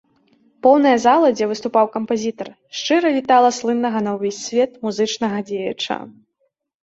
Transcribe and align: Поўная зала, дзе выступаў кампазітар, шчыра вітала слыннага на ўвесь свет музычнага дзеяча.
Поўная 0.67 0.93
зала, 1.01 1.27
дзе 1.37 1.45
выступаў 1.51 1.89
кампазітар, 1.97 2.47
шчыра 2.79 3.11
вітала 3.17 3.49
слыннага 3.59 3.99
на 4.07 4.13
ўвесь 4.15 4.41
свет 4.47 4.71
музычнага 4.87 5.37
дзеяча. 5.51 5.97